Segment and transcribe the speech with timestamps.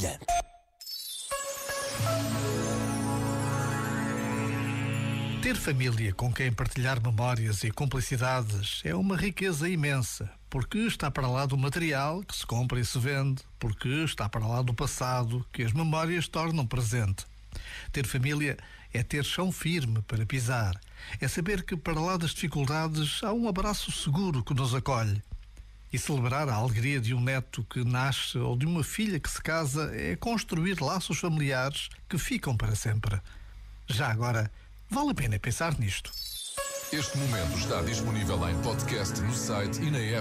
[0.00, 0.26] brilhante.
[5.42, 11.28] Ter família com quem partilhar memórias e cumplicidades é uma riqueza imensa, porque está para
[11.28, 15.44] lá do material que se compra e se vende, porque está para lá do passado
[15.52, 17.26] que as memórias tornam presente.
[17.92, 18.56] Ter família
[18.92, 20.78] é ter chão firme para pisar,
[21.20, 25.22] é saber que para lá das dificuldades há um abraço seguro que nos acolhe.
[25.92, 29.42] E celebrar a alegria de um neto que nasce ou de uma filha que se
[29.42, 33.20] casa é construir laços familiares que ficam para sempre.
[33.88, 34.50] Já agora,
[34.88, 36.12] vale a pena pensar nisto.
[36.92, 40.18] Este momento está disponível em podcast no site e na app.